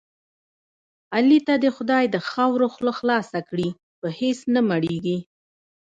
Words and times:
علي 1.15 1.39
ته 1.47 1.53
دې 1.63 1.69
خدای 1.77 2.03
د 2.09 2.15
خاورو 2.29 2.67
خوله 2.73 2.93
خاصه 2.99 3.39
کړي 3.49 3.69
په 3.99 4.07
هېڅ 4.19 4.39
نه 4.53 4.61
مړېږي. 4.69 5.17